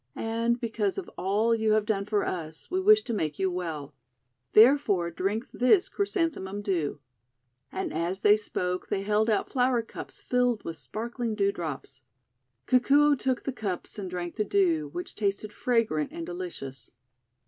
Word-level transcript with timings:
And 0.15 0.59
because 0.59 0.97
of 0.97 1.11
all 1.15 1.53
you 1.53 1.73
have 1.73 1.85
done 1.85 2.05
for 2.05 2.25
us, 2.25 2.71
we 2.71 2.79
wish 2.81 3.03
to 3.03 3.13
make 3.13 3.37
you 3.37 3.51
well. 3.51 3.93
There 4.53 4.75
fore, 4.75 5.11
drink 5.11 5.51
this 5.51 5.89
Chrysanthemum 5.89 6.63
Dew." 6.63 6.99
And 7.71 7.93
as 7.93 8.21
they 8.21 8.35
spoke 8.35 8.87
they 8.87 9.03
held 9.03 9.29
out 9.29 9.47
flower 9.47 9.83
cups 9.83 10.19
filled 10.19 10.63
with 10.65 10.77
sparkling 10.77 11.35
dew 11.35 11.51
drops. 11.51 12.01
Kikuo 12.65 13.15
took 13.15 13.43
the 13.43 13.53
cups 13.53 13.99
and 13.99 14.09
drank 14.09 14.37
the 14.37 14.43
Dew, 14.43 14.87
which 14.91 15.13
tasted 15.13 15.53
fragrant 15.53 16.11
and 16.11 16.25
delicious. 16.25 16.89